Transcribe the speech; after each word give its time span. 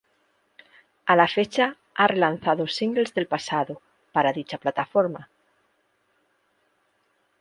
A 1.13 1.15
la 1.15 1.27
fecha 1.27 1.75
ha 1.93 2.07
relanzado 2.07 2.67
"singles" 2.67 3.13
del 3.13 3.27
pasado, 3.27 3.83
para 4.11 4.33
dicha 4.33 4.57
plataforma. 4.57 5.29